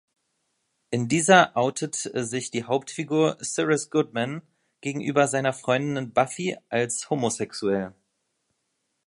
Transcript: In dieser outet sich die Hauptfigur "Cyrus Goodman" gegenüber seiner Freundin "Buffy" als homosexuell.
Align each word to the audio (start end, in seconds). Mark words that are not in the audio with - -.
In 0.89 1.09
dieser 1.09 1.55
outet 1.55 1.93
sich 1.93 2.49
die 2.49 2.63
Hauptfigur 2.63 3.37
"Cyrus 3.43 3.91
Goodman" 3.91 4.41
gegenüber 4.81 5.27
seiner 5.27 5.53
Freundin 5.53 6.11
"Buffy" 6.11 6.57
als 6.69 7.11
homosexuell. 7.11 7.93